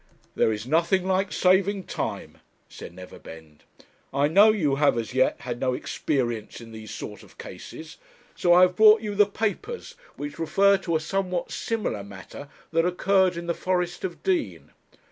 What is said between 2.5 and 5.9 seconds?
said Neverbend. 'I know you have, as yet, had no